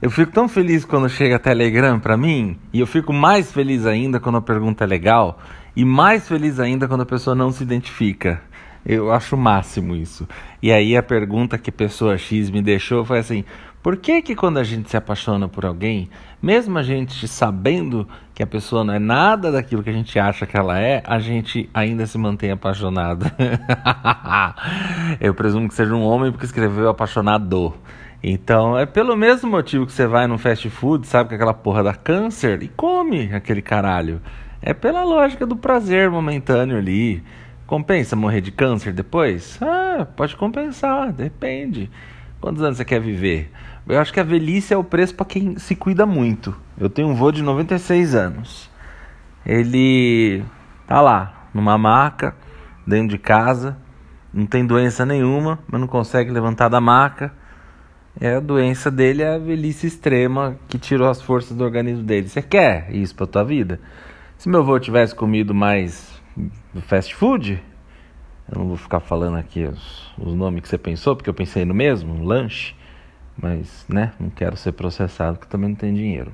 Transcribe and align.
Eu 0.00 0.10
fico 0.10 0.30
tão 0.30 0.46
feliz 0.46 0.84
quando 0.84 1.08
chega 1.08 1.38
Telegram 1.38 1.98
para 1.98 2.16
mim, 2.16 2.58
e 2.70 2.80
eu 2.80 2.86
fico 2.86 3.12
mais 3.12 3.50
feliz 3.50 3.86
ainda 3.86 4.20
quando 4.20 4.36
a 4.36 4.42
pergunta 4.42 4.84
é 4.84 4.86
legal, 4.86 5.38
e 5.74 5.86
mais 5.86 6.28
feliz 6.28 6.60
ainda 6.60 6.86
quando 6.86 7.00
a 7.00 7.06
pessoa 7.06 7.34
não 7.34 7.50
se 7.50 7.62
identifica. 7.62 8.42
Eu 8.84 9.10
acho 9.10 9.34
o 9.34 9.38
máximo 9.38 9.96
isso. 9.96 10.28
E 10.62 10.70
aí 10.70 10.96
a 10.96 11.02
pergunta 11.02 11.58
que 11.58 11.72
pessoa 11.72 12.16
X 12.18 12.50
me 12.50 12.60
deixou 12.62 13.04
foi 13.04 13.18
assim: 13.18 13.42
por 13.82 13.96
que 13.96 14.20
que 14.20 14.34
quando 14.34 14.58
a 14.58 14.64
gente 14.64 14.90
se 14.90 14.96
apaixona 14.96 15.48
por 15.48 15.64
alguém, 15.64 16.10
mesmo 16.42 16.78
a 16.78 16.82
gente 16.82 17.26
sabendo 17.26 18.06
que 18.34 18.42
a 18.42 18.46
pessoa 18.46 18.84
não 18.84 18.92
é 18.92 18.98
nada 18.98 19.50
daquilo 19.50 19.82
que 19.82 19.90
a 19.90 19.92
gente 19.94 20.18
acha 20.18 20.46
que 20.46 20.56
ela 20.56 20.78
é, 20.78 21.02
a 21.06 21.18
gente 21.18 21.70
ainda 21.72 22.06
se 22.06 22.18
mantém 22.18 22.50
apaixonado? 22.50 23.24
Eu 25.18 25.34
presumo 25.34 25.68
que 25.68 25.74
seja 25.74 25.94
um 25.94 26.02
homem 26.02 26.30
porque 26.30 26.46
escreveu 26.46 26.88
apaixonado. 26.88 27.74
Então, 28.22 28.78
é 28.78 28.86
pelo 28.86 29.16
mesmo 29.16 29.50
motivo 29.50 29.86
que 29.86 29.92
você 29.92 30.06
vai 30.06 30.26
num 30.26 30.38
fast 30.38 30.68
food, 30.70 31.06
sabe 31.06 31.28
que 31.28 31.34
aquela 31.34 31.54
porra 31.54 31.82
dá 31.82 31.94
câncer 31.94 32.62
e 32.62 32.68
come 32.68 33.32
aquele 33.32 33.62
caralho. 33.62 34.20
É 34.60 34.72
pela 34.74 35.04
lógica 35.04 35.46
do 35.46 35.56
prazer 35.56 36.10
momentâneo 36.10 36.76
ali. 36.76 37.22
Compensa 37.66 38.16
morrer 38.16 38.40
de 38.40 38.50
câncer 38.50 38.92
depois? 38.92 39.58
Ah, 39.60 40.06
pode 40.16 40.36
compensar, 40.36 41.12
depende. 41.12 41.90
Quantos 42.40 42.62
anos 42.62 42.76
você 42.76 42.84
quer 42.84 43.00
viver? 43.00 43.50
Eu 43.88 44.00
acho 44.00 44.12
que 44.12 44.20
a 44.20 44.24
velhice 44.24 44.74
é 44.74 44.76
o 44.76 44.84
preço 44.84 45.14
para 45.14 45.26
quem 45.26 45.58
se 45.58 45.76
cuida 45.76 46.06
muito. 46.06 46.56
Eu 46.78 46.90
tenho 46.90 47.08
um 47.08 47.14
vô 47.14 47.30
de 47.30 47.42
96 47.42 48.14
anos. 48.14 48.70
Ele 49.44 50.42
tá 50.86 51.00
lá, 51.00 51.48
numa 51.54 51.78
maca, 51.78 52.34
dentro 52.86 53.08
de 53.08 53.18
casa, 53.18 53.76
não 54.32 54.46
tem 54.46 54.66
doença 54.66 55.06
nenhuma, 55.06 55.58
mas 55.68 55.80
não 55.80 55.88
consegue 55.88 56.30
levantar 56.30 56.68
da 56.68 56.80
maca. 56.80 57.32
É 58.18 58.36
a 58.36 58.40
doença 58.40 58.90
dele 58.90 59.22
é 59.22 59.34
a 59.34 59.38
velhice 59.38 59.86
extrema 59.86 60.56
que 60.68 60.78
tirou 60.78 61.08
as 61.08 61.20
forças 61.20 61.54
do 61.54 61.62
organismo 61.62 62.02
dele. 62.02 62.28
Você 62.28 62.40
quer 62.40 62.90
isso 62.94 63.14
para 63.14 63.26
tua 63.26 63.44
vida? 63.44 63.78
Se 64.38 64.48
meu 64.48 64.60
avô 64.60 64.78
tivesse 64.78 65.14
comido 65.14 65.54
mais 65.54 66.18
fast 66.86 67.14
food, 67.14 67.62
eu 68.50 68.58
não 68.58 68.68
vou 68.68 68.76
ficar 68.78 69.00
falando 69.00 69.36
aqui 69.36 69.64
os, 69.64 70.12
os 70.18 70.34
nomes 70.34 70.62
que 70.62 70.68
você 70.68 70.78
pensou, 70.78 71.14
porque 71.14 71.28
eu 71.28 71.34
pensei 71.34 71.66
no 71.66 71.74
mesmo, 71.74 72.24
lanche, 72.24 72.74
mas 73.36 73.84
né, 73.86 74.12
não 74.18 74.30
quero 74.30 74.56
ser 74.56 74.72
processado, 74.72 75.36
porque 75.38 75.50
também 75.50 75.68
não 75.68 75.76
tem 75.76 75.92
dinheiro. 75.92 76.32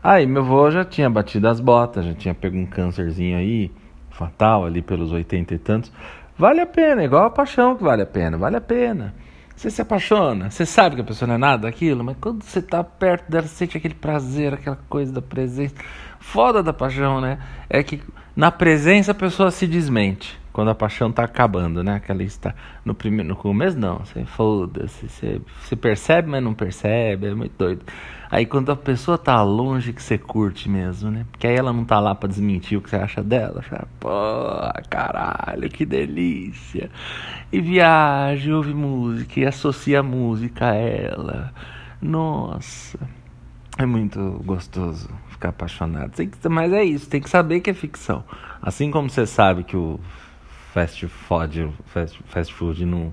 Aí 0.00 0.24
meu 0.24 0.42
avô 0.42 0.70
já 0.70 0.84
tinha 0.84 1.10
batido 1.10 1.48
as 1.48 1.58
botas, 1.58 2.04
já 2.04 2.14
tinha 2.14 2.32
pego 2.32 2.56
um 2.56 2.66
câncerzinho 2.66 3.36
aí, 3.36 3.72
fatal 4.10 4.64
ali 4.64 4.82
pelos 4.82 5.10
oitenta 5.10 5.52
e 5.52 5.58
tantos. 5.58 5.92
Vale 6.36 6.60
a 6.60 6.66
pena, 6.66 7.02
igual 7.02 7.24
a 7.24 7.30
paixão 7.30 7.74
que 7.74 7.82
vale 7.82 8.02
a 8.02 8.06
pena, 8.06 8.38
vale 8.38 8.56
a 8.56 8.60
pena. 8.60 9.12
Você 9.58 9.70
se 9.70 9.82
apaixona, 9.82 10.52
você 10.52 10.64
sabe 10.64 10.94
que 10.94 11.00
a 11.02 11.04
pessoa 11.04 11.26
não 11.26 11.34
é 11.34 11.38
nada 11.38 11.62
daquilo, 11.62 12.04
mas 12.04 12.16
quando 12.20 12.44
você 12.44 12.60
está 12.60 12.84
perto 12.84 13.28
dela, 13.28 13.44
sente 13.48 13.76
aquele 13.76 13.92
prazer, 13.92 14.54
aquela 14.54 14.78
coisa 14.88 15.12
da 15.12 15.20
presença. 15.20 15.74
Foda 16.20 16.62
da 16.62 16.72
paixão, 16.72 17.20
né? 17.20 17.40
É 17.68 17.82
que 17.82 18.00
na 18.36 18.52
presença 18.52 19.10
a 19.10 19.14
pessoa 19.16 19.50
se 19.50 19.66
desmente. 19.66 20.37
Quando 20.58 20.70
a 20.70 20.74
paixão 20.74 21.12
tá 21.12 21.22
acabando, 21.22 21.84
né? 21.84 21.94
Aquela 21.94 22.20
está 22.24 22.52
no 22.84 22.92
primeiro, 22.92 23.28
no 23.28 23.36
começo 23.36 23.78
não, 23.78 23.98
você 23.98 24.24
foda-se, 24.24 25.08
você, 25.08 25.40
você 25.62 25.76
percebe, 25.76 26.28
mas 26.28 26.42
não 26.42 26.52
percebe, 26.52 27.28
é 27.28 27.32
muito 27.32 27.52
doido. 27.56 27.82
Aí 28.28 28.44
quando 28.44 28.72
a 28.72 28.74
pessoa 28.74 29.16
tá 29.16 29.40
longe 29.40 29.92
que 29.92 30.02
você 30.02 30.18
curte 30.18 30.68
mesmo, 30.68 31.12
né? 31.12 31.24
Porque 31.30 31.46
aí 31.46 31.54
ela 31.54 31.72
não 31.72 31.84
tá 31.84 32.00
lá 32.00 32.12
para 32.12 32.28
desmentir 32.28 32.76
o 32.76 32.82
que 32.82 32.90
você 32.90 32.96
acha 32.96 33.22
dela, 33.22 33.62
fala, 33.62 33.86
pô, 34.00 34.10
caralho, 34.90 35.68
que 35.68 35.86
delícia. 35.86 36.90
E 37.52 37.60
viaja, 37.60 38.56
ouve 38.56 38.74
música 38.74 39.38
e 39.38 39.46
associa 39.46 40.00
a 40.00 40.02
música 40.02 40.70
a 40.70 40.74
ela. 40.74 41.54
Nossa, 42.02 42.98
é 43.78 43.86
muito 43.86 44.42
gostoso 44.44 45.08
ficar 45.28 45.50
apaixonado. 45.50 46.14
Mas 46.50 46.72
é 46.72 46.82
isso, 46.82 47.08
tem 47.08 47.20
que 47.20 47.30
saber 47.30 47.60
que 47.60 47.70
é 47.70 47.74
ficção. 47.74 48.24
Assim 48.60 48.90
como 48.90 49.08
você 49.08 49.24
sabe 49.24 49.62
que 49.62 49.76
o 49.76 50.00
fast 50.78 51.08
food, 51.08 51.74
fast, 51.86 52.20
fast 52.26 52.54
food 52.54 52.86
não, 52.86 53.12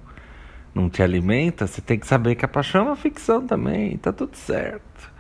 não 0.73 0.87
te 0.87 1.01
alimenta, 1.01 1.65
você 1.65 1.81
tem 1.81 1.97
que 1.97 2.05
saber 2.05 2.35
que 2.35 2.45
a 2.45 2.47
paixão 2.47 2.81
é 2.81 2.83
uma 2.89 2.95
ficção 2.95 3.45
também, 3.45 3.97
tá 3.97 4.13
tudo 4.13 4.35
certo. 4.35 5.11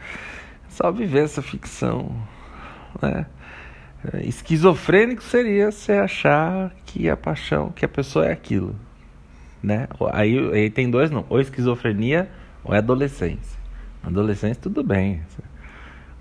É 0.67 0.69
só 0.69 0.91
viver 0.91 1.23
essa 1.23 1.41
ficção, 1.41 2.15
né? 3.01 3.25
Esquizofrênico 4.21 5.23
seria 5.23 5.71
você 5.71 5.93
achar 5.93 6.71
que 6.85 7.09
a 7.09 7.17
paixão, 7.17 7.71
que 7.71 7.83
a 7.83 7.87
pessoa 7.87 8.27
é 8.27 8.31
aquilo, 8.31 8.75
né? 9.63 9.87
Aí, 10.13 10.37
aí 10.53 10.69
tem 10.69 10.91
dois 10.91 11.09
não, 11.09 11.25
ou 11.27 11.39
esquizofrenia 11.41 12.29
ou 12.63 12.75
é 12.75 12.77
adolescência. 12.77 13.57
Adolescência 14.03 14.61
tudo 14.61 14.83
bem. 14.83 15.23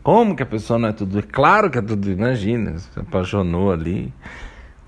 Como 0.03 0.35
que 0.35 0.43
a 0.43 0.47
pessoa 0.47 0.79
não 0.79 0.89
é 0.89 0.93
tudo? 0.93 1.19
É 1.19 1.23
claro 1.23 1.71
que 1.71 1.77
é 1.77 1.83
tudo, 1.83 2.11
imagina, 2.11 2.79
se 2.79 2.99
apaixonou 2.99 3.71
ali. 3.71 4.11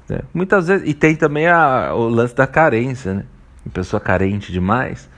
Né? 0.09 0.21
Muitas 0.33 0.69
vezes, 0.69 0.89
e 0.89 0.95
tem 0.95 1.17
também 1.17 1.47
a, 1.49 1.95
o 1.95 2.09
lance 2.09 2.35
da 2.35 2.47
carência, 2.47 3.15
né? 3.15 3.25
A 3.67 3.71
pessoa 3.71 4.01
carente 4.01 4.53
demais, 4.53 5.11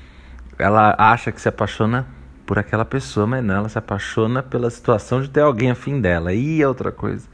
ela 0.58 0.94
acha 0.98 1.30
que 1.30 1.40
se 1.40 1.48
apaixona 1.48 2.06
por 2.46 2.58
aquela 2.58 2.84
pessoa, 2.84 3.26
mas 3.26 3.44
não, 3.44 3.56
ela 3.56 3.68
se 3.68 3.76
apaixona 3.76 4.42
pela 4.42 4.70
situação 4.70 5.20
de 5.20 5.28
ter 5.28 5.40
alguém 5.40 5.70
afim 5.70 6.00
dela. 6.00 6.32
E 6.32 6.64
outra 6.64 6.90
coisa. 6.90 7.28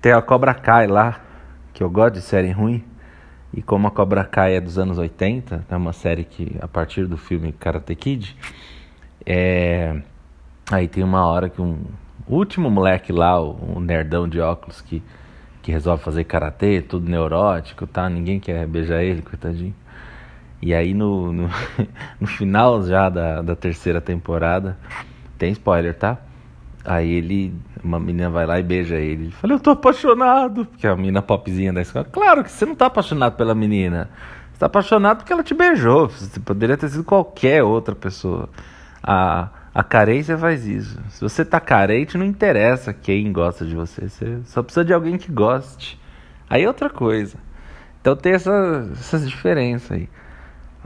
Tem 0.00 0.12
a 0.12 0.22
Cobra 0.22 0.54
Kai 0.54 0.86
lá, 0.86 1.20
que 1.74 1.82
eu 1.82 1.90
gosto 1.90 2.14
de 2.14 2.20
série 2.20 2.52
ruim. 2.52 2.84
E 3.52 3.60
como 3.60 3.88
a 3.88 3.90
Cobra 3.90 4.24
Kai 4.24 4.54
é 4.54 4.60
dos 4.60 4.78
anos 4.78 4.96
80, 4.96 5.64
é 5.68 5.76
uma 5.76 5.92
série 5.92 6.22
que 6.22 6.56
a 6.60 6.68
partir 6.68 7.06
do 7.06 7.16
filme 7.16 7.50
Karate 7.52 7.96
Kid, 7.96 8.36
é... 9.26 10.00
aí 10.70 10.86
tem 10.86 11.02
uma 11.02 11.26
hora 11.26 11.48
que 11.48 11.60
um 11.60 11.78
último 12.28 12.70
moleque 12.70 13.10
lá, 13.12 13.42
um 13.42 13.80
nerdão 13.80 14.28
de 14.28 14.38
óculos 14.38 14.80
que 14.80 15.02
que 15.68 15.72
resolve 15.72 16.02
fazer 16.02 16.24
karatê, 16.24 16.80
tudo 16.80 17.10
neurótico, 17.10 17.86
tá? 17.86 18.08
Ninguém 18.08 18.40
quer 18.40 18.66
beijar 18.66 19.02
ele, 19.02 19.20
coitadinho. 19.20 19.74
E 20.62 20.72
aí 20.72 20.94
no, 20.94 21.30
no, 21.30 21.50
no 22.18 22.26
final 22.26 22.82
já 22.84 23.10
da, 23.10 23.42
da 23.42 23.54
terceira 23.54 24.00
temporada, 24.00 24.78
tem 25.36 25.52
spoiler, 25.52 25.92
tá? 25.92 26.16
Aí 26.82 27.12
ele, 27.12 27.54
uma 27.84 28.00
menina 28.00 28.30
vai 28.30 28.46
lá 28.46 28.58
e 28.58 28.62
beija 28.62 28.96
ele. 28.96 29.24
Ele 29.24 29.30
fala, 29.30 29.52
eu 29.52 29.60
tô 29.60 29.72
apaixonado. 29.72 30.64
Porque 30.64 30.86
a 30.86 30.96
menina 30.96 31.20
popzinha 31.20 31.70
da 31.70 31.82
escola. 31.82 32.06
Claro 32.06 32.42
que 32.42 32.50
você 32.50 32.64
não 32.64 32.74
tá 32.74 32.86
apaixonado 32.86 33.36
pela 33.36 33.54
menina. 33.54 34.08
Você 34.50 34.60
tá 34.60 34.66
apaixonado 34.66 35.18
porque 35.18 35.34
ela 35.34 35.42
te 35.42 35.52
beijou. 35.52 36.08
Você 36.08 36.40
poderia 36.40 36.78
ter 36.78 36.88
sido 36.88 37.04
qualquer 37.04 37.62
outra 37.62 37.94
pessoa. 37.94 38.48
A, 39.02 39.50
a 39.74 39.82
carência 39.82 40.36
faz 40.36 40.66
isso. 40.66 41.00
Se 41.10 41.20
você 41.20 41.44
tá 41.44 41.60
carente, 41.60 42.16
não 42.18 42.24
interessa 42.24 42.92
quem 42.92 43.32
gosta 43.32 43.64
de 43.64 43.74
você. 43.74 44.08
Você 44.08 44.40
só 44.44 44.62
precisa 44.62 44.84
de 44.84 44.92
alguém 44.92 45.18
que 45.18 45.30
goste. 45.30 46.00
Aí 46.48 46.64
é 46.64 46.68
outra 46.68 46.88
coisa. 46.88 47.36
Então 48.00 48.16
tem 48.16 48.32
essa, 48.32 48.88
essas 48.92 49.28
diferenças 49.28 49.92
aí. 49.92 50.08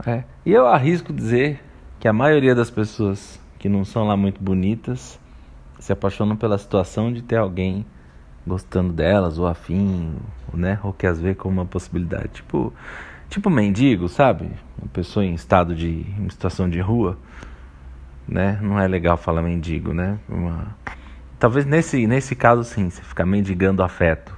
É. 0.05 0.23
E 0.45 0.51
eu 0.51 0.67
arrisco 0.67 1.13
dizer 1.13 1.61
que 1.99 2.07
a 2.07 2.13
maioria 2.13 2.53
das 2.53 2.69
pessoas 2.69 3.39
que 3.57 3.69
não 3.69 3.85
são 3.85 4.05
lá 4.05 4.17
muito 4.17 4.43
bonitas 4.43 5.19
se 5.79 5.93
apaixonam 5.93 6.35
pela 6.35 6.57
situação 6.57 7.11
de 7.13 7.21
ter 7.21 7.37
alguém 7.37 7.85
gostando 8.45 8.91
delas 8.91 9.37
ou 9.37 9.47
afim, 9.47 10.13
né? 10.53 10.79
Ou 10.83 10.91
que 10.91 11.07
as 11.07 11.19
como 11.37 11.61
uma 11.61 11.65
possibilidade. 11.65 12.29
Tipo, 12.33 12.73
tipo 13.29 13.49
mendigo, 13.49 14.09
sabe? 14.09 14.51
Uma 14.77 14.89
pessoa 14.91 15.25
em 15.25 15.33
estado 15.33 15.73
de 15.73 16.05
em 16.19 16.29
situação 16.29 16.69
de 16.69 16.81
rua 16.81 17.17
né? 18.27 18.59
Não 18.61 18.79
é 18.79 18.87
legal 18.87 19.17
falar 19.17 19.41
mendigo, 19.41 19.93
né? 19.93 20.17
Uma... 20.27 20.75
Talvez 21.39 21.65
nesse, 21.65 22.07
nesse 22.07 22.35
caso 22.35 22.63
sim, 22.63 22.89
você 22.89 23.01
ficar 23.01 23.25
mendigando 23.25 23.83
afeto, 23.83 24.35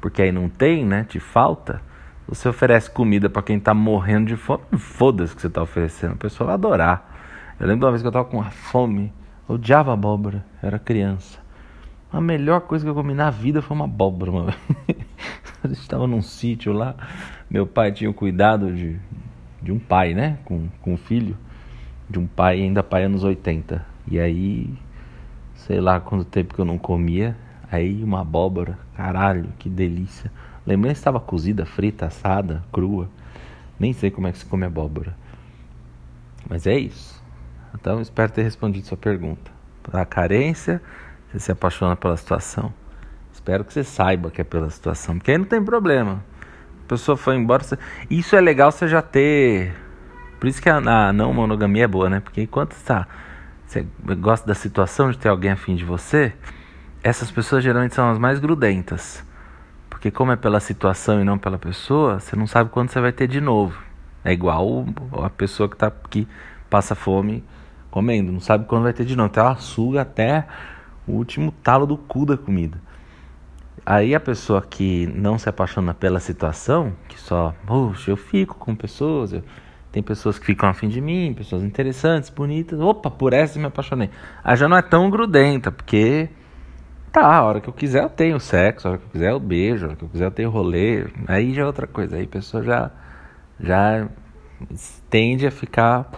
porque 0.00 0.22
aí 0.22 0.32
não 0.32 0.48
tem, 0.48 0.84
né? 0.84 1.04
Te 1.04 1.20
falta. 1.20 1.80
Você 2.28 2.48
oferece 2.48 2.90
comida 2.90 3.30
para 3.30 3.42
quem 3.42 3.60
tá 3.60 3.72
morrendo 3.72 4.26
de 4.26 4.36
fome, 4.36 4.62
foda-se 4.78 5.34
que 5.34 5.40
você 5.40 5.50
tá 5.50 5.62
oferecendo, 5.62 6.14
a 6.14 6.16
pessoa 6.16 6.46
vai 6.46 6.54
adorar. 6.54 7.14
Eu 7.60 7.66
lembro 7.68 7.86
uma 7.86 7.92
vez 7.92 8.02
que 8.02 8.08
eu 8.08 8.12
tava 8.12 8.24
com 8.24 8.38
uma 8.38 8.50
fome, 8.50 9.12
eu 9.48 9.54
odiava 9.54 9.92
abóbora, 9.92 10.44
era 10.62 10.78
criança. 10.78 11.38
A 12.12 12.20
melhor 12.20 12.62
coisa 12.62 12.84
que 12.84 12.90
eu 12.90 12.94
comi 12.94 13.14
na 13.14 13.30
vida 13.30 13.62
foi 13.62 13.76
uma 13.76 13.84
abóbora, 13.84 14.32
mano. 14.32 14.54
a 15.62 15.68
gente 15.68 15.80
estava 15.80 16.06
num 16.06 16.22
sítio 16.22 16.72
lá, 16.72 16.96
meu 17.48 17.66
pai 17.66 17.92
tinha 17.92 18.10
o 18.10 18.14
cuidado 18.14 18.72
de, 18.72 18.96
de 19.62 19.70
um 19.70 19.78
pai, 19.78 20.14
né? 20.14 20.38
Com, 20.44 20.68
com 20.82 20.94
um 20.94 20.96
filho 20.96 21.36
de 22.08 22.18
um 22.18 22.26
pai, 22.26 22.62
ainda 22.62 22.82
pai 22.82 23.04
anos 23.04 23.24
80. 23.24 23.84
E 24.08 24.18
aí, 24.18 24.72
sei 25.54 25.80
lá 25.80 26.00
quanto 26.00 26.24
tempo 26.24 26.54
que 26.54 26.60
eu 26.60 26.64
não 26.64 26.78
comia. 26.78 27.36
Aí 27.70 28.02
uma 28.02 28.20
abóbora, 28.20 28.78
caralho, 28.96 29.48
que 29.58 29.68
delícia. 29.68 30.30
Lembrei 30.64 30.92
que 30.92 30.98
estava 30.98 31.18
cozida, 31.18 31.66
frita, 31.66 32.06
assada, 32.06 32.62
crua. 32.72 33.08
Nem 33.78 33.92
sei 33.92 34.10
como 34.10 34.26
é 34.26 34.32
que 34.32 34.38
se 34.38 34.46
come 34.46 34.64
abóbora. 34.64 35.16
Mas 36.48 36.66
é 36.66 36.78
isso. 36.78 37.22
Então 37.74 38.00
espero 38.00 38.32
ter 38.32 38.42
respondido 38.42 38.86
sua 38.86 38.96
pergunta. 38.96 39.50
A 39.92 40.04
carência, 40.04 40.80
você 41.28 41.38
se 41.38 41.52
apaixona 41.52 41.96
pela 41.96 42.16
situação. 42.16 42.72
Espero 43.32 43.64
que 43.64 43.72
você 43.72 43.84
saiba 43.84 44.30
que 44.30 44.40
é 44.40 44.44
pela 44.44 44.70
situação, 44.70 45.18
porque 45.18 45.30
aí 45.30 45.38
não 45.38 45.44
tem 45.44 45.62
problema. 45.62 46.24
A 46.84 46.88
pessoa 46.88 47.16
foi 47.16 47.36
embora. 47.36 47.62
Você... 47.62 47.78
Isso 48.08 48.34
é 48.34 48.40
legal 48.40 48.72
você 48.72 48.88
já 48.88 49.02
ter 49.02 49.74
por 50.38 50.46
isso 50.48 50.60
que 50.60 50.68
a, 50.68 50.76
a 50.76 51.12
não 51.12 51.32
monogamia 51.32 51.84
é 51.84 51.88
boa, 51.88 52.08
né? 52.10 52.20
Porque 52.20 52.42
enquanto 52.42 52.72
está 52.72 53.06
você 53.66 53.86
gosta 54.20 54.46
da 54.46 54.54
situação 54.54 55.10
de 55.10 55.18
ter 55.18 55.28
alguém 55.28 55.50
afim 55.50 55.74
de 55.74 55.84
você, 55.84 56.32
essas 57.02 57.30
pessoas 57.30 57.64
geralmente 57.64 57.94
são 57.94 58.08
as 58.08 58.18
mais 58.18 58.38
grudentas. 58.38 59.24
Porque 59.90 60.10
como 60.10 60.30
é 60.32 60.36
pela 60.36 60.60
situação 60.60 61.20
e 61.20 61.24
não 61.24 61.36
pela 61.36 61.58
pessoa, 61.58 62.20
você 62.20 62.36
não 62.36 62.46
sabe 62.46 62.70
quando 62.70 62.90
você 62.90 63.00
vai 63.00 63.12
ter 63.12 63.26
de 63.26 63.40
novo. 63.40 63.76
É 64.24 64.32
igual 64.32 64.86
a 65.22 65.30
pessoa 65.30 65.68
que, 65.68 65.76
tá, 65.76 65.90
que 65.90 66.28
passa 66.70 66.94
fome 66.94 67.42
comendo, 67.90 68.30
não 68.30 68.40
sabe 68.40 68.66
quando 68.66 68.84
vai 68.84 68.92
ter 68.92 69.04
de 69.04 69.16
novo. 69.16 69.30
Então 69.30 69.44
ela 69.44 69.56
suga 69.56 70.02
até 70.02 70.46
o 71.06 71.12
último 71.12 71.50
talo 71.50 71.86
do 71.86 71.96
cu 71.96 72.24
da 72.24 72.36
comida. 72.36 72.80
Aí 73.84 74.14
a 74.14 74.20
pessoa 74.20 74.62
que 74.62 75.06
não 75.08 75.38
se 75.38 75.48
apaixona 75.48 75.94
pela 75.94 76.18
situação, 76.20 76.92
que 77.08 77.18
só, 77.18 77.54
puxa, 77.66 78.10
eu 78.10 78.16
fico 78.16 78.56
com 78.56 78.74
pessoas, 78.74 79.32
eu, 79.32 79.42
tem 79.96 80.02
pessoas 80.02 80.38
que 80.38 80.44
ficam 80.44 80.68
afim 80.68 80.88
de 80.88 81.00
mim, 81.00 81.32
pessoas 81.32 81.62
interessantes, 81.62 82.28
bonitas, 82.28 82.78
opa, 82.78 83.10
por 83.10 83.32
essa 83.32 83.56
eu 83.56 83.62
me 83.62 83.68
apaixonei. 83.68 84.10
Aí 84.44 84.54
já 84.54 84.68
não 84.68 84.76
é 84.76 84.82
tão 84.82 85.08
grudenta, 85.08 85.72
porque 85.72 86.28
tá, 87.10 87.24
a 87.24 87.42
hora 87.42 87.62
que 87.62 87.68
eu 87.68 87.72
quiser 87.72 88.02
eu 88.02 88.10
tenho 88.10 88.38
sexo, 88.38 88.86
a 88.86 88.90
hora 88.90 88.98
que 88.98 89.06
eu 89.06 89.10
quiser 89.10 89.30
eu 89.30 89.40
beijo, 89.40 89.86
a 89.86 89.88
hora 89.88 89.96
que 89.96 90.04
eu 90.04 90.08
quiser 90.10 90.26
eu 90.26 90.30
tenho 90.30 90.50
rolê, 90.50 91.06
aí 91.26 91.54
já 91.54 91.62
é 91.62 91.64
outra 91.64 91.86
coisa, 91.86 92.16
aí 92.16 92.24
a 92.24 92.28
pessoa 92.28 92.62
já, 92.62 92.90
já 93.58 94.06
tende 95.08 95.46
a 95.46 95.50
ficar 95.50 96.10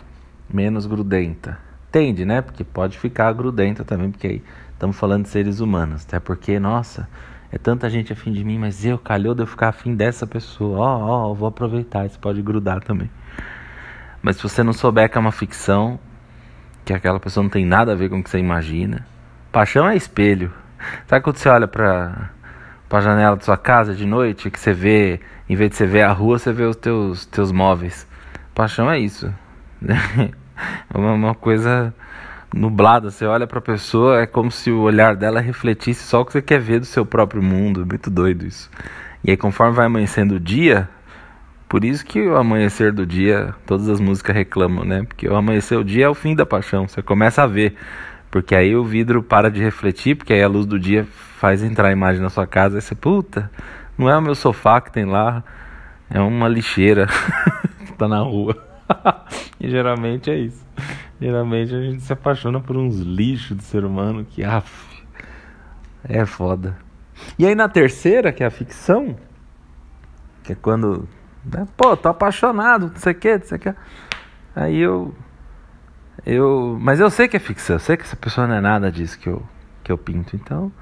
menos 0.52 0.84
grudenta. 0.84 1.56
Tende, 1.92 2.24
né? 2.24 2.42
Porque 2.42 2.64
pode 2.64 2.98
ficar 2.98 3.32
grudenta 3.32 3.84
também, 3.84 4.10
porque 4.10 4.26
aí 4.26 4.42
estamos 4.72 4.98
falando 4.98 5.22
de 5.22 5.28
seres 5.28 5.60
humanos, 5.60 6.04
até 6.04 6.18
porque, 6.18 6.58
nossa 6.58 7.08
é 7.52 7.56
tanta 7.56 7.88
gente 7.88 8.12
afim 8.12 8.32
de 8.32 8.44
mim, 8.44 8.58
mas 8.58 8.84
eu 8.84 8.98
calhou 8.98 9.34
de 9.34 9.42
eu 9.42 9.46
ficar 9.46 9.68
afim 9.68 9.94
dessa 9.94 10.26
pessoa. 10.26 10.78
Ó, 10.78 10.82
oh, 10.82 11.00
ó, 11.00 11.30
oh, 11.30 11.34
vou 11.34 11.48
aproveitar, 11.48 12.04
isso 12.06 12.18
pode 12.18 12.42
grudar 12.42 12.82
também. 12.82 13.08
Mas 14.22 14.36
se 14.36 14.42
você 14.42 14.62
não 14.62 14.72
souber 14.72 15.10
que 15.10 15.16
é 15.16 15.20
uma 15.20 15.32
ficção, 15.32 15.98
que 16.84 16.92
aquela 16.92 17.20
pessoa 17.20 17.42
não 17.42 17.50
tem 17.50 17.64
nada 17.64 17.92
a 17.92 17.94
ver 17.94 18.08
com 18.08 18.18
o 18.18 18.22
que 18.22 18.30
você 18.30 18.38
imagina, 18.38 19.06
paixão 19.52 19.88
é 19.88 19.96
espelho. 19.96 20.52
Sabe 21.06 21.22
quando 21.22 21.36
você 21.36 21.48
olha 21.48 21.68
para 21.68 22.30
a 22.90 23.00
janela 23.00 23.36
da 23.36 23.42
sua 23.42 23.56
casa 23.56 23.94
de 23.94 24.06
noite, 24.06 24.50
que 24.50 24.58
você 24.58 24.72
vê, 24.72 25.20
em 25.48 25.54
vez 25.54 25.70
de 25.70 25.76
você 25.76 25.86
ver 25.86 26.02
a 26.02 26.12
rua, 26.12 26.38
você 26.38 26.52
vê 26.52 26.64
os 26.64 26.76
teus 26.76 27.26
teus 27.26 27.52
móveis. 27.52 28.06
Paixão 28.54 28.90
é 28.90 28.98
isso. 28.98 29.32
É 30.92 30.98
uma, 30.98 31.36
coisa 31.36 31.94
nublada, 32.52 33.12
você 33.12 33.24
olha 33.24 33.46
para 33.46 33.60
a 33.60 33.62
pessoa, 33.62 34.20
é 34.20 34.26
como 34.26 34.50
se 34.50 34.72
o 34.72 34.80
olhar 34.80 35.14
dela 35.14 35.40
refletisse 35.40 36.02
só 36.02 36.22
o 36.22 36.24
que 36.24 36.32
você 36.32 36.42
quer 36.42 36.58
ver 36.58 36.80
do 36.80 36.84
seu 36.84 37.06
próprio 37.06 37.40
mundo, 37.40 37.86
muito 37.86 38.10
doido 38.10 38.44
isso. 38.44 38.68
E 39.22 39.30
aí 39.30 39.36
conforme 39.36 39.76
vai 39.76 39.86
amanhecendo 39.86 40.34
o 40.34 40.40
dia, 40.40 40.88
por 41.68 41.84
isso 41.84 42.04
que 42.04 42.20
o 42.26 42.36
amanhecer 42.36 42.92
do 42.92 43.04
dia, 43.04 43.54
todas 43.66 43.88
as 43.88 44.00
músicas 44.00 44.34
reclamam, 44.34 44.84
né? 44.84 45.04
Porque 45.04 45.28
o 45.28 45.36
amanhecer 45.36 45.78
do 45.78 45.84
dia 45.84 46.06
é 46.06 46.08
o 46.08 46.14
fim 46.14 46.34
da 46.34 46.46
paixão, 46.46 46.88
você 46.88 47.02
começa 47.02 47.42
a 47.42 47.46
ver. 47.46 47.76
Porque 48.30 48.54
aí 48.54 48.74
o 48.74 48.84
vidro 48.84 49.22
para 49.22 49.50
de 49.50 49.62
refletir, 49.62 50.16
porque 50.16 50.32
aí 50.32 50.42
a 50.42 50.48
luz 50.48 50.66
do 50.66 50.78
dia 50.78 51.04
faz 51.04 51.62
entrar 51.62 51.88
a 51.88 51.92
imagem 51.92 52.22
na 52.22 52.30
sua 52.30 52.46
casa, 52.46 52.78
e 52.78 52.80
você, 52.80 52.94
puta, 52.94 53.50
não 53.96 54.08
é 54.08 54.16
o 54.16 54.22
meu 54.22 54.34
sofá 54.34 54.80
que 54.80 54.90
tem 54.90 55.04
lá, 55.04 55.42
é 56.10 56.20
uma 56.20 56.48
lixeira 56.48 57.06
que 57.86 57.92
tá 57.96 58.08
na 58.08 58.20
rua. 58.20 58.56
e 59.60 59.68
geralmente 59.68 60.30
é 60.30 60.38
isso. 60.38 60.66
Geralmente 61.20 61.74
a 61.74 61.80
gente 61.80 62.02
se 62.02 62.12
apaixona 62.12 62.60
por 62.60 62.76
uns 62.76 63.00
lixos 63.00 63.56
de 63.56 63.64
ser 63.64 63.84
humano 63.84 64.24
que, 64.24 64.44
af, 64.44 64.70
é 66.04 66.24
foda. 66.24 66.76
E 67.38 67.46
aí 67.46 67.54
na 67.54 67.68
terceira, 67.68 68.32
que 68.32 68.42
é 68.42 68.46
a 68.46 68.50
ficção, 68.50 69.16
que 70.44 70.52
é 70.52 70.54
quando, 70.54 71.08
né, 71.44 71.66
pô, 71.76 71.96
tô 71.96 72.08
apaixonado, 72.08 72.88
não 72.88 72.96
sei 72.96 73.12
o 73.12 73.14
que, 73.14 73.38
não 73.38 73.44
sei 73.44 73.56
o 73.56 73.60
que. 73.60 73.74
Aí 74.56 74.78
eu, 74.78 75.14
eu, 76.26 76.78
mas 76.80 77.00
eu 77.00 77.10
sei 77.10 77.28
que 77.28 77.36
é 77.36 77.40
ficção, 77.40 77.76
eu 77.76 77.80
sei 77.80 77.96
que 77.96 78.02
essa 78.02 78.16
pessoa 78.16 78.46
não 78.46 78.54
é 78.54 78.60
nada 78.60 78.90
disso 78.90 79.18
que 79.18 79.28
eu, 79.28 79.42
que 79.82 79.92
eu 79.92 79.98
pinto, 79.98 80.36
então, 80.36 80.72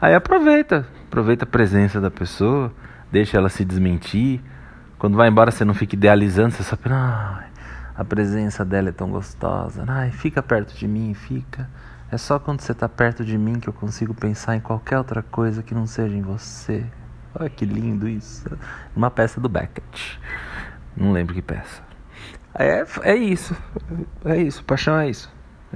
aí 0.00 0.14
aproveita, 0.14 0.86
aproveita 1.06 1.44
a 1.44 1.48
presença 1.48 2.00
da 2.00 2.10
pessoa, 2.10 2.72
deixa 3.10 3.36
ela 3.36 3.48
se 3.48 3.64
desmentir. 3.64 4.40
Quando 4.98 5.16
vai 5.16 5.28
embora 5.28 5.50
você 5.50 5.64
não 5.64 5.72
fica 5.72 5.94
idealizando, 5.94 6.50
você 6.50 6.62
só 6.62 6.76
pensa, 6.76 6.94
ah, 6.94 7.44
a 7.96 8.04
presença 8.04 8.64
dela 8.64 8.90
é 8.90 8.92
tão 8.92 9.10
gostosa. 9.10 9.84
Ai, 9.86 10.10
fica 10.10 10.42
perto 10.42 10.74
de 10.74 10.86
mim, 10.86 11.12
fica. 11.14 11.68
É 12.10 12.16
só 12.16 12.38
quando 12.38 12.60
você 12.60 12.72
está 12.72 12.88
perto 12.88 13.24
de 13.24 13.38
mim 13.38 13.60
que 13.60 13.68
eu 13.68 13.72
consigo 13.72 14.12
pensar 14.14 14.56
em 14.56 14.60
qualquer 14.60 14.98
outra 14.98 15.22
coisa 15.22 15.62
que 15.62 15.74
não 15.74 15.86
seja 15.86 16.16
em 16.16 16.22
você. 16.22 16.84
Olha 17.34 17.50
que 17.50 17.64
lindo 17.64 18.08
isso. 18.08 18.48
Uma 18.94 19.10
peça 19.10 19.40
do 19.40 19.48
Beckett. 19.48 20.20
Não 20.96 21.12
lembro 21.12 21.34
que 21.34 21.42
peça. 21.42 21.82
É, 22.54 22.84
é 23.02 23.14
isso. 23.14 23.56
É 24.24 24.36
isso. 24.36 24.64
Paixão 24.64 24.98
é 24.98 25.08
isso. 25.08 25.32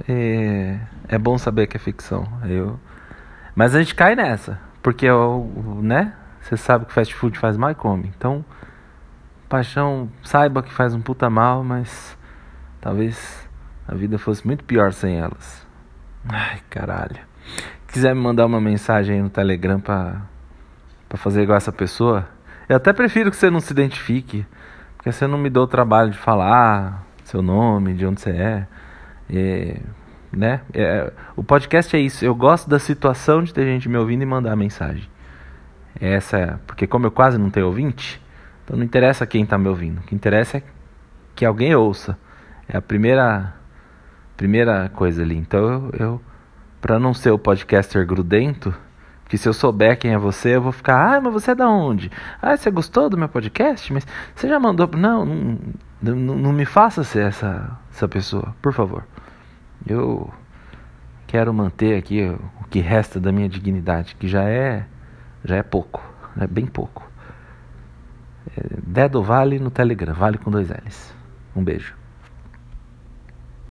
É, 0.07 0.79
é 1.07 1.17
bom 1.17 1.37
saber 1.37 1.67
que 1.67 1.77
é 1.77 1.79
ficção. 1.79 2.27
Eu, 2.43 2.79
mas 3.55 3.73
a 3.73 3.79
gente 3.79 3.95
cai 3.95 4.15
nessa. 4.15 4.59
Porque, 4.83 5.07
né? 5.81 6.13
Você 6.41 6.57
sabe 6.57 6.85
que 6.85 6.93
fast 6.93 7.15
food 7.15 7.39
faz 7.39 7.57
mal 7.57 7.71
e 7.71 7.75
come. 7.75 8.11
Então, 8.15 8.45
paixão, 9.49 10.11
saiba 10.21 10.61
que 10.61 10.71
faz 10.71 10.93
um 10.93 11.01
puta 11.01 11.29
mal, 11.29 11.63
mas 11.63 12.15
talvez 12.81 13.49
a 13.87 13.95
vida 13.95 14.19
fosse 14.19 14.45
muito 14.45 14.63
pior 14.63 14.91
sem 14.93 15.17
elas. 15.17 15.65
Ai, 16.27 16.59
caralho. 16.69 17.17
Quiser 17.87 18.13
me 18.13 18.21
mandar 18.21 18.45
uma 18.45 18.59
mensagem 18.59 19.15
aí 19.15 19.21
no 19.21 19.29
Telegram 19.29 19.79
pra, 19.79 20.21
pra 21.15 21.17
fazer 21.17 21.43
igual 21.43 21.57
essa 21.57 21.71
pessoa, 21.71 22.27
eu 22.67 22.75
até 22.75 22.91
prefiro 22.91 23.31
que 23.31 23.37
você 23.37 23.49
não 23.49 23.59
se 23.59 23.71
identifique, 23.71 24.45
porque 24.97 25.11
você 25.11 25.25
não 25.25 25.37
me 25.37 25.49
deu 25.49 25.63
o 25.63 25.67
trabalho 25.67 26.11
de 26.11 26.17
falar 26.17 27.05
seu 27.23 27.41
nome, 27.41 27.93
de 27.93 28.05
onde 28.05 28.21
você 28.21 28.31
é. 28.31 28.67
E, 29.29 29.77
né? 30.31 30.61
É, 30.73 31.11
o 31.35 31.43
podcast 31.43 31.95
é 31.95 31.99
isso. 31.99 32.23
Eu 32.23 32.35
gosto 32.35 32.69
da 32.69 32.77
situação 32.77 33.43
de 33.43 33.53
ter 33.53 33.65
gente 33.65 33.87
me 33.87 33.97
ouvindo 33.97 34.21
e 34.21 34.25
mandar 34.25 34.55
mensagem. 34.55 35.09
Essa 35.99 36.59
porque 36.67 36.85
como 36.85 37.05
eu 37.05 37.11
quase 37.11 37.37
não 37.37 37.49
tenho 37.49 37.67
ouvinte, 37.67 38.21
então 38.63 38.75
não 38.75 38.83
interessa 38.83 39.25
quem 39.25 39.43
está 39.43 39.57
me 39.57 39.69
ouvindo. 39.69 39.99
O 39.99 40.01
que 40.01 40.13
interessa 40.13 40.57
é 40.57 40.63
que 41.33 41.45
alguém 41.45 41.73
ouça. 41.73 42.17
É 42.67 42.77
a 42.77 42.81
primeira 42.81 43.53
primeira 44.35 44.89
coisa 44.89 45.21
ali. 45.23 45.37
Então 45.37 45.59
eu, 45.59 45.91
eu 45.97 46.21
para 46.81 46.99
não 46.99 47.13
ser 47.13 47.31
o 47.31 47.39
podcaster 47.39 48.05
grudento, 48.05 48.75
que 49.27 49.37
se 49.37 49.47
eu 49.49 49.53
souber 49.53 49.97
quem 49.97 50.13
é 50.13 50.17
você, 50.17 50.55
eu 50.55 50.61
vou 50.61 50.71
ficar, 50.71 51.15
ah, 51.15 51.21
mas 51.21 51.33
você 51.33 51.51
é 51.51 51.55
da 51.55 51.67
onde? 51.67 52.11
Ah, 52.41 52.55
você 52.55 52.69
gostou 52.69 53.09
do 53.09 53.17
meu 53.17 53.27
podcast? 53.27 53.91
Mas 53.91 54.05
você 54.35 54.47
já 54.47 54.59
mandou. 54.59 54.87
Não, 54.95 55.25
não, 56.01 56.15
não, 56.15 56.53
me 56.53 56.65
faça 56.65 57.03
ser 57.03 57.25
essa, 57.25 57.77
essa 57.91 58.07
pessoa, 58.07 58.55
por 58.61 58.73
favor. 58.73 59.03
Eu 59.85 60.31
quero 61.25 61.53
manter 61.53 61.97
aqui 61.97 62.23
o 62.23 62.63
que 62.69 62.79
resta 62.79 63.19
da 63.19 63.31
minha 63.31 63.49
dignidade, 63.49 64.15
que 64.15 64.27
já 64.27 64.43
é 64.43 64.85
já 65.43 65.57
é 65.57 65.63
pouco, 65.63 66.03
é 66.39 66.47
bem 66.47 66.65
pouco. 66.65 67.09
Dedo 68.85 69.21
Vale 69.21 69.59
no 69.59 69.69
Telegram, 69.69 70.13
Vale 70.13 70.37
com 70.37 70.49
dois 70.51 70.69
L's. 70.69 71.13
Um 71.55 71.63
beijo. 71.63 71.95